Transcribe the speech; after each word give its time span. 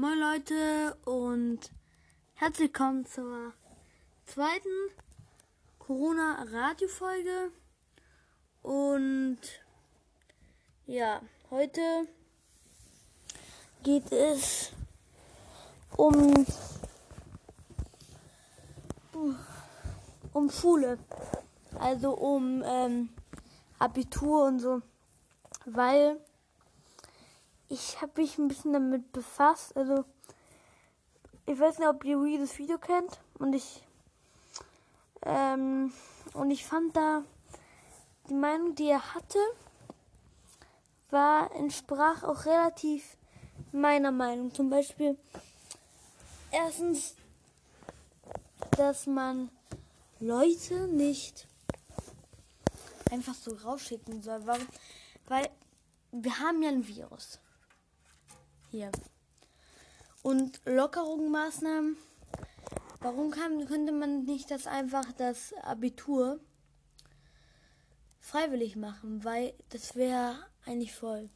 Moin 0.00 0.18
Leute 0.18 0.96
und 1.04 1.58
herzlich 2.32 2.68
willkommen 2.68 3.04
zur 3.04 3.52
zweiten 4.24 4.70
Corona-Radio-Folge. 5.78 7.52
Und 8.62 9.36
ja, 10.86 11.20
heute 11.50 11.82
geht 13.82 14.10
es 14.10 14.72
um, 15.98 16.46
um 20.32 20.50
Schule. 20.50 20.98
Also 21.78 22.12
um 22.12 22.62
ähm, 22.64 23.10
Abitur 23.78 24.46
und 24.46 24.60
so. 24.60 24.80
Weil 25.66 26.18
ich 27.70 28.02
habe 28.02 28.20
mich 28.20 28.36
ein 28.36 28.48
bisschen 28.48 28.72
damit 28.72 29.12
befasst. 29.12 29.76
Also, 29.76 30.04
ich 31.46 31.58
weiß 31.58 31.78
nicht, 31.78 31.88
ob 31.88 32.04
ihr 32.04 32.38
das 32.38 32.58
Video 32.58 32.78
kennt. 32.78 33.18
Und 33.38 33.54
ich, 33.54 33.82
ähm, 35.22 35.92
und 36.34 36.50
ich 36.50 36.66
fand 36.66 36.96
da 36.96 37.22
die 38.28 38.34
Meinung, 38.34 38.74
die 38.74 38.88
er 38.88 39.14
hatte, 39.14 39.38
war, 41.10 41.54
entsprach 41.54 42.24
auch 42.24 42.44
relativ 42.44 43.16
meiner 43.72 44.10
Meinung. 44.10 44.52
Zum 44.52 44.68
Beispiel, 44.68 45.16
erstens, 46.50 47.14
dass 48.72 49.06
man 49.06 49.48
Leute 50.18 50.88
nicht 50.88 51.46
einfach 53.12 53.34
so 53.34 53.54
rausschicken 53.54 54.22
soll. 54.22 54.44
Warum? 54.44 54.66
Weil 55.28 55.48
wir 56.10 56.36
haben 56.40 56.62
ja 56.62 56.70
ein 56.70 56.86
Virus. 56.86 57.38
Hier. 58.70 58.90
Und 60.22 60.60
Lockerungsmaßnahmen. 60.64 61.96
Warum 63.00 63.30
kann, 63.30 63.66
könnte 63.66 63.92
man 63.92 64.24
nicht 64.24 64.50
das 64.50 64.66
einfach 64.66 65.10
das 65.12 65.54
Abitur 65.62 66.38
freiwillig 68.20 68.76
machen? 68.76 69.24
Weil 69.24 69.54
das 69.70 69.96
wäre 69.96 70.36
eigentlich 70.66 70.94
voll 70.94 71.30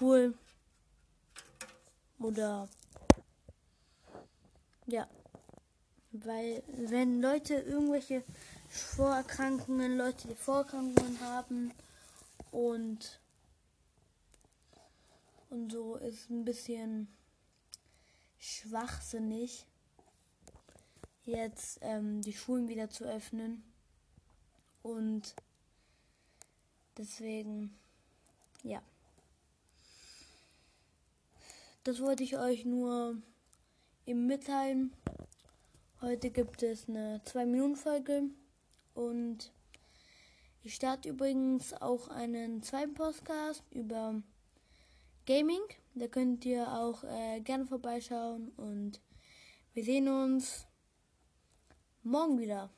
cool. 0.00 0.34
Oder 2.18 2.68
ja. 4.86 5.06
Weil 6.12 6.62
wenn 6.68 7.20
Leute 7.20 7.54
irgendwelche 7.54 8.24
Vorerkrankungen, 8.70 9.98
Leute, 9.98 10.28
die 10.28 10.34
Vorerkrankungen 10.34 11.20
haben 11.20 11.72
und 12.50 13.20
und 15.50 15.70
so 15.70 15.96
ist 15.96 16.30
ein 16.30 16.44
bisschen 16.44 17.08
schwachsinnig, 18.38 19.66
jetzt 21.24 21.78
ähm, 21.82 22.22
die 22.22 22.32
Schulen 22.32 22.68
wieder 22.68 22.90
zu 22.90 23.04
öffnen. 23.04 23.62
Und 24.82 25.34
deswegen, 26.96 27.76
ja. 28.62 28.82
Das 31.84 32.00
wollte 32.00 32.22
ich 32.22 32.36
euch 32.36 32.64
nur 32.64 33.16
eben 34.06 34.26
mitteilen. 34.26 34.92
Heute 36.00 36.30
gibt 36.30 36.62
es 36.62 36.88
eine 36.88 37.20
2-Minuten-Folge 37.24 38.24
und 38.94 39.50
ich 40.62 40.74
starte 40.74 41.08
übrigens 41.08 41.72
auch 41.74 42.08
einen 42.08 42.62
zweiten 42.62 42.94
Podcast 42.94 43.62
über 43.70 44.20
Gaming. 45.26 45.62
Da 45.94 46.06
könnt 46.06 46.44
ihr 46.44 46.72
auch 46.72 47.02
äh, 47.02 47.40
gerne 47.40 47.66
vorbeischauen 47.66 48.50
und 48.56 49.00
wir 49.74 49.82
sehen 49.82 50.08
uns 50.08 50.66
morgen 52.04 52.38
wieder. 52.38 52.70